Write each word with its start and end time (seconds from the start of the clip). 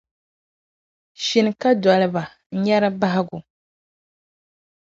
Shini 1.25 1.51
ka 1.61 1.69
doli 1.81 2.07
ba 2.13 2.23
n-nya 2.55 2.77
di 2.83 2.89
bahigu. 2.99 3.39